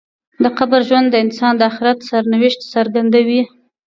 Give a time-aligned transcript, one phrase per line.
[0.43, 3.41] د قبر ژوند د انسان د آخرت سرنوشت څرګندوي.